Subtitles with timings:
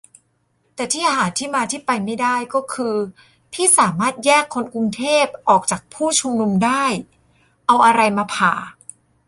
[0.75, 2.95] แต่ที่หาที่มาที่ไปไม่ได้ ก็คือ
[3.53, 6.83] พี่สามารถแยกคนกรุงเทพออกจากผู้ชุมนุมได้!?
[7.67, 8.53] เอาอะไรมาผ่า?